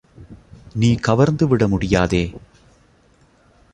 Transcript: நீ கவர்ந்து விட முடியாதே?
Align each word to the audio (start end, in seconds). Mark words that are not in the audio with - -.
நீ 0.75 0.95
கவர்ந்து 0.95 1.47
விட 1.47 1.67
முடியாதே? 1.67 2.23